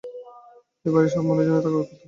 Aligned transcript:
এ-বাড়ির 0.85 1.11
সব 1.13 1.23
মানুষজন 1.23 1.53
থাকে 1.55 1.77
একতলায়। 1.77 1.89